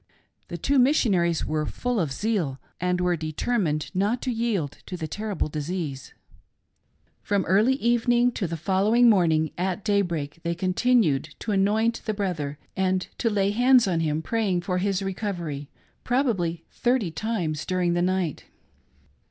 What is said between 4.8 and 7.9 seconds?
to the DISAPPOINTED EXPECTATIONS. 87 terrible disease; from early